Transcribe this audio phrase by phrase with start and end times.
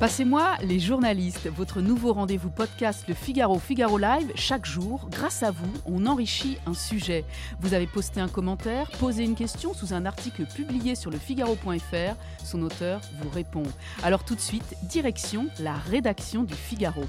[0.00, 4.32] Passez-moi les journalistes, votre nouveau rendez-vous podcast Le Figaro Figaro Live.
[4.34, 7.24] Chaque jour, grâce à vous, on enrichit un sujet.
[7.60, 12.16] Vous avez posté un commentaire, posé une question sous un article publié sur le Figaro.fr.
[12.44, 13.62] Son auteur vous répond.
[14.02, 17.04] Alors tout de suite, direction la rédaction du Figaro.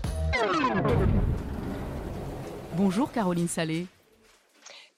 [2.77, 3.87] Bonjour Caroline Salé.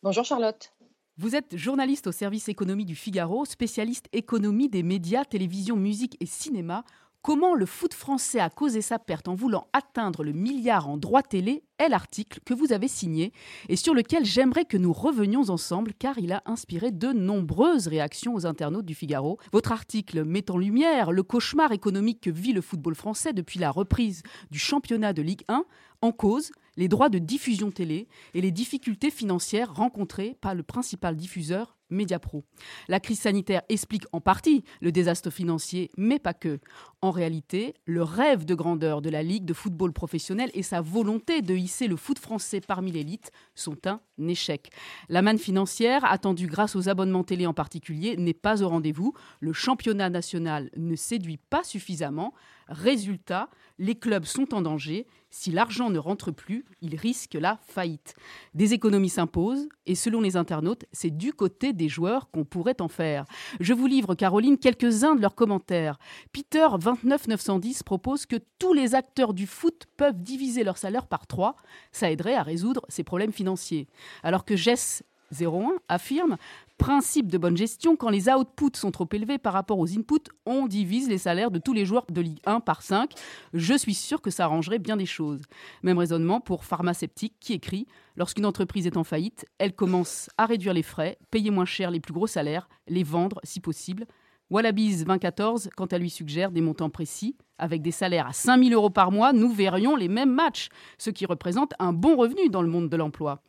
[0.04, 0.72] Bonjour Charlotte.
[1.20, 6.28] Vous êtes journaliste au service économie du Figaro, spécialiste économie des médias, télévision, musique et
[6.28, 6.84] cinéma.
[7.24, 11.24] Comment le foot français a causé sa perte en voulant atteindre le milliard en droit
[11.24, 13.34] télé est l'article que vous avez signé
[13.68, 18.36] et sur lequel j'aimerais que nous revenions ensemble car il a inspiré de nombreuses réactions
[18.36, 19.40] aux internautes du Figaro.
[19.52, 23.72] Votre article met en lumière le cauchemar économique que vit le football français depuis la
[23.72, 24.22] reprise
[24.52, 25.66] du championnat de Ligue 1
[26.04, 31.18] en cause les droits de diffusion télé et les difficultés financières rencontrées par le principal
[31.18, 32.44] diffuseur Mediapro.
[32.88, 36.60] La crise sanitaire explique en partie le désastre financier, mais pas que.
[37.02, 41.42] En réalité, le rêve de grandeur de la Ligue de football professionnel et sa volonté
[41.42, 44.72] de hisser le foot français parmi l'élite sont un échec.
[45.10, 49.14] La manne financière, attendue grâce aux abonnements télé en particulier, n'est pas au rendez-vous.
[49.40, 52.34] Le championnat national ne séduit pas suffisamment.
[52.68, 53.50] Résultat,
[53.80, 55.08] les clubs sont en danger.
[55.30, 58.16] Si l'argent ne rentre plus, ils risquent la faillite.
[58.54, 62.90] Des économies s'imposent et selon les internautes, c'est du côté des joueurs qu'on pourrait en
[62.90, 63.26] faire.
[63.60, 65.98] Je vous livre, Caroline, quelques-uns de leurs commentaires.
[66.34, 71.56] Peter 29910 propose que tous les acteurs du foot peuvent diviser leur salaire par trois.
[71.92, 73.88] Ça aiderait à résoudre ces problèmes financiers.
[74.24, 76.38] Alors que Jess 01 affirme
[76.78, 80.68] Principe de bonne gestion, quand les outputs sont trop élevés par rapport aux inputs, on
[80.68, 83.14] divise les salaires de tous les joueurs de Ligue 1 par 5.
[83.54, 85.42] Je suis sûr que ça arrangerait bien des choses.
[85.82, 90.74] Même raisonnement pour Pharmaceutique qui écrit Lorsqu'une entreprise est en faillite, elle commence à réduire
[90.74, 94.06] les frais, payer moins cher les plus gros salaires, les vendre si possible.
[94.52, 97.36] Wallabies 2014, quant à lui, suggère des montants précis.
[97.58, 101.26] Avec des salaires à 5000 euros par mois, nous verrions les mêmes matchs, ce qui
[101.26, 103.42] représente un bon revenu dans le monde de l'emploi.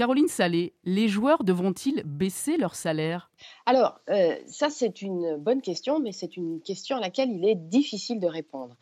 [0.00, 3.30] Caroline Salé, les joueurs devront-ils baisser leur salaire?
[3.66, 7.54] Alors, euh, ça c'est une bonne question, mais c'est une question à laquelle il est
[7.54, 8.78] difficile de répondre.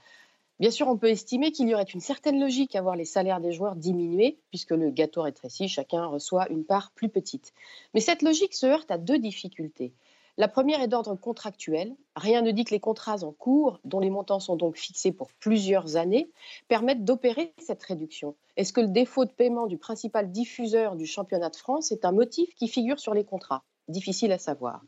[0.60, 3.40] Bien sûr, on peut estimer qu'il y aurait une certaine logique à voir les salaires
[3.40, 7.52] des joueurs diminuer, puisque le gâteau rétrécit, chacun reçoit une part plus petite.
[7.94, 9.94] Mais cette logique se heurte à deux difficultés.
[10.38, 11.96] La première est d'ordre contractuel.
[12.14, 15.32] Rien ne dit que les contrats en cours, dont les montants sont donc fixés pour
[15.32, 16.30] plusieurs années,
[16.68, 18.36] permettent d'opérer cette réduction.
[18.56, 22.12] Est-ce que le défaut de paiement du principal diffuseur du championnat de France est un
[22.12, 23.64] motif qui figure sur les contrats?
[23.88, 24.80] Difficile à savoir.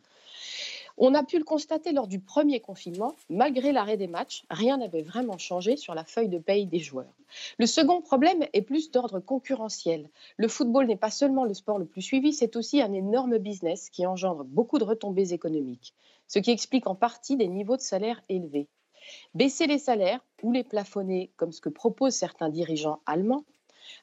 [0.97, 5.03] On a pu le constater lors du premier confinement, malgré l'arrêt des matchs, rien n'avait
[5.03, 7.15] vraiment changé sur la feuille de paye des joueurs.
[7.59, 10.09] Le second problème est plus d'ordre concurrentiel.
[10.37, 13.91] Le football n'est pas seulement le sport le plus suivi, c'est aussi un énorme business
[13.91, 15.95] qui engendre beaucoup de retombées économiques,
[16.27, 18.69] ce qui explique en partie des niveaux de salaire élevés.
[19.35, 23.45] Baisser les salaires ou les plafonner, comme ce que proposent certains dirigeants allemands,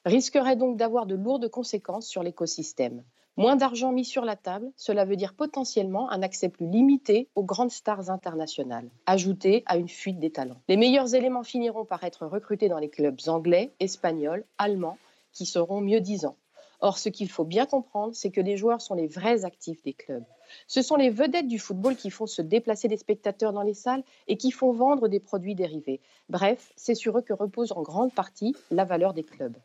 [0.04, 3.02] risquerait donc d'avoir de lourdes conséquences sur l'écosystème.
[3.38, 7.44] Moins d'argent mis sur la table, cela veut dire potentiellement un accès plus limité aux
[7.44, 10.60] grandes stars internationales, ajouté à une fuite des talents.
[10.66, 14.98] Les meilleurs éléments finiront par être recrutés dans les clubs anglais, espagnols, allemands,
[15.32, 16.34] qui seront mieux disants.
[16.80, 19.92] Or, ce qu'il faut bien comprendre, c'est que les joueurs sont les vrais actifs des
[19.92, 20.24] clubs.
[20.66, 24.02] Ce sont les vedettes du football qui font se déplacer des spectateurs dans les salles
[24.26, 26.00] et qui font vendre des produits dérivés.
[26.28, 29.56] Bref, c'est sur eux que repose en grande partie la valeur des clubs.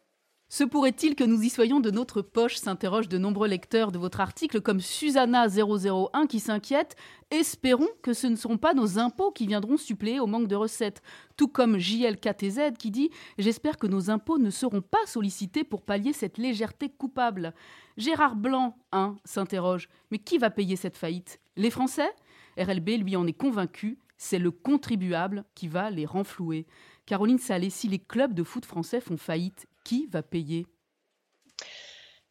[0.54, 4.20] Se pourrait-il que nous y soyons de notre poche s'interrogent de nombreux lecteurs de votre
[4.20, 6.96] article, comme Susanna001 qui s'inquiète.
[7.32, 11.02] Espérons que ce ne seront pas nos impôts qui viendront suppléer au manque de recettes.
[11.38, 13.10] Tout comme JLKTZ qui dit
[13.40, 17.56] J'espère que nos impôts ne seront pas sollicités pour pallier cette légèreté coupable.
[17.98, 21.40] Gérard Blanc, 1, s'interroge Mais qui va payer cette faillite?
[21.56, 22.12] Les Français?
[22.60, 26.66] RLB lui en est convaincu c'est le contribuable qui va les renflouer.
[27.06, 30.66] Caroline Salé, si les clubs de foot français font faillite, qui va payer?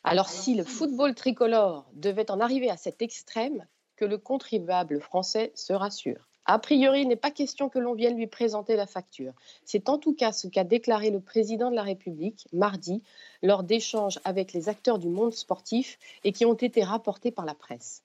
[0.05, 3.67] Alors si le football tricolore devait en arriver à cet extrême,
[3.97, 6.29] que le contribuable français se rassure.
[6.45, 9.33] A priori, il n'est pas question que l'on vienne lui présenter la facture.
[9.65, 13.01] C'est en tout cas ce qu'a déclaré le président de la République mardi
[13.43, 17.55] lors d'échanges avec les acteurs du monde sportif et qui ont été rapportés par la
[17.55, 18.03] presse.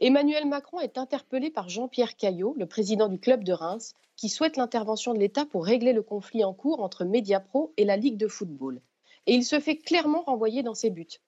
[0.00, 4.56] Emmanuel Macron est interpellé par Jean-Pierre Caillot, le président du club de Reims, qui souhaite
[4.56, 8.28] l'intervention de l'État pour régler le conflit en cours entre Mediapro et la Ligue de
[8.28, 8.80] football.
[9.26, 11.20] Et il se fait clairement renvoyer dans ses buts.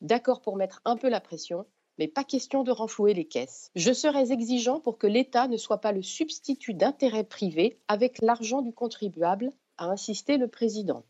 [0.00, 1.66] D'accord pour mettre un peu la pression,
[1.98, 3.70] mais pas question de renflouer les caisses.
[3.74, 8.62] Je serais exigeant pour que l'État ne soit pas le substitut d'intérêts privés avec l'argent
[8.62, 11.04] du contribuable, a insisté le président.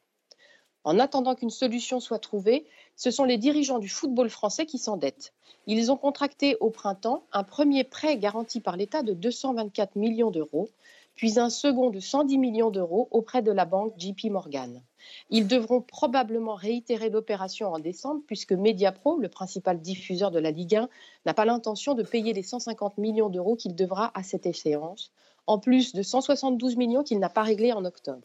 [0.84, 2.66] En attendant qu'une solution soit trouvée,
[2.96, 5.32] ce sont les dirigeants du football français qui s'endettent.
[5.66, 10.70] Ils ont contracté au printemps un premier prêt garanti par l'État de 224 millions d'euros,
[11.14, 14.82] puis un second de 110 millions d'euros auprès de la banque JP Morgan.
[15.30, 20.76] Ils devront probablement réitérer l'opération en décembre puisque Mediapro, le principal diffuseur de la Ligue
[20.76, 20.88] 1,
[21.26, 25.10] n'a pas l'intention de payer les 150 millions d'euros qu'il devra à cette échéance,
[25.46, 28.22] en plus de 172 millions qu'il n'a pas réglés en octobre.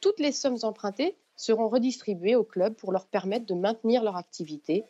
[0.00, 4.84] Toutes les sommes empruntées seront redistribuées aux clubs pour leur permettre de maintenir leur activité,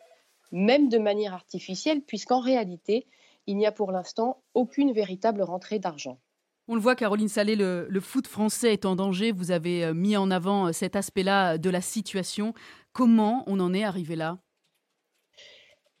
[0.51, 3.05] même de manière artificielle, puisqu'en réalité,
[3.47, 6.19] il n'y a pour l'instant aucune véritable rentrée d'argent.
[6.67, 9.31] On le voit, Caroline Salé, le, le, foot français est en danger.
[9.31, 12.53] Vous avez euh, mis en avant euh, cet aspect-là de la situation.
[12.93, 14.37] Comment on en est arrivé là?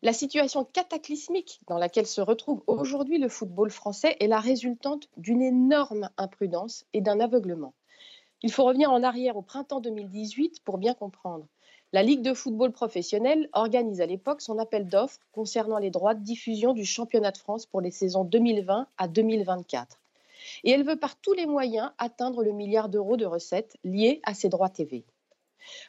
[0.01, 5.41] La situation cataclysmique dans laquelle se retrouve aujourd'hui le football français est la résultante d'une
[5.41, 7.73] énorme imprudence et d'un aveuglement.
[8.41, 11.45] Il faut revenir en arrière au printemps 2018 pour bien comprendre.
[11.91, 16.23] La Ligue de football professionnel organise à l'époque son appel d'offres concernant les droits de
[16.23, 19.99] diffusion du championnat de France pour les saisons 2020 à 2024.
[20.63, 24.33] Et elle veut par tous les moyens atteindre le milliard d'euros de recettes liées à
[24.33, 25.03] ces droits TV.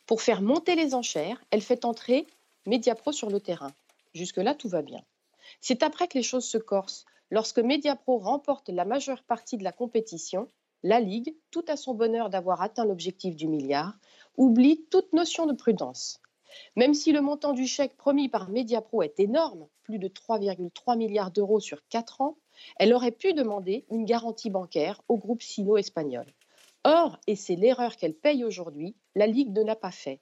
[0.06, 2.26] Pour faire monter les enchères, elle fait entrer
[2.67, 3.73] Mediapro sur le terrain.
[4.12, 5.05] Jusque-là, tout va bien.
[5.61, 9.73] C'est après que les choses se corsent, lorsque Mediapro remporte la majeure partie de la
[9.73, 10.49] compétition
[10.82, 13.99] la Ligue, tout à son bonheur d'avoir atteint l'objectif du milliard,
[14.37, 16.21] oublie toute notion de prudence.
[16.77, 21.31] Même si le montant du chèque promis par Mediapro est énorme, plus de 3,3 milliards
[21.31, 22.37] d'euros sur 4 ans,
[22.77, 26.27] elle aurait pu demander une garantie bancaire au groupe sino-espagnol.
[26.85, 30.21] Or, et c'est l'erreur qu'elle paye aujourd'hui, la Ligue ne l'a pas fait.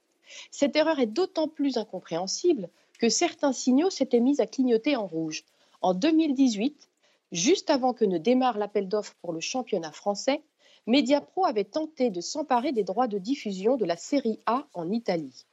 [0.50, 2.68] Cette erreur est d'autant plus incompréhensible
[2.98, 5.44] que certains signaux s'étaient mis à clignoter en rouge.
[5.80, 6.87] En 2018,
[7.30, 10.42] Juste avant que ne démarre l'appel d'offres pour le championnat français,
[10.86, 15.44] Mediapro avait tenté de s'emparer des droits de diffusion de la série A en Italie.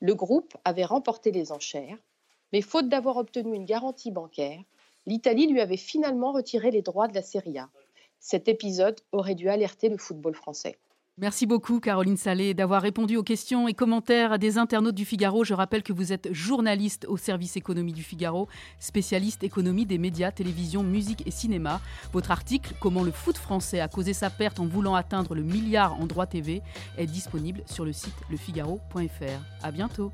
[0.00, 1.98] Le groupe avait remporté les enchères,
[2.52, 4.60] mais faute d'avoir obtenu une garantie bancaire,
[5.06, 7.70] l'Italie lui avait finalement retiré les droits de la série A.
[8.18, 10.78] Cet épisode aurait dû alerter le football français.
[11.20, 15.44] Merci beaucoup Caroline Salé d'avoir répondu aux questions et commentaires des internautes du Figaro.
[15.44, 20.32] Je rappelle que vous êtes journaliste au service économie du Figaro, spécialiste économie des médias,
[20.32, 21.82] télévision, musique et cinéma.
[22.14, 26.00] Votre article Comment le foot français a causé sa perte en voulant atteindre le milliard
[26.00, 26.62] en droit TV
[26.96, 29.42] est disponible sur le site lefigaro.fr.
[29.62, 30.12] À bientôt.